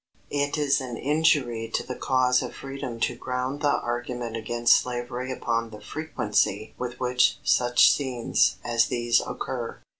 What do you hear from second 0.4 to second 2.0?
is an injury to the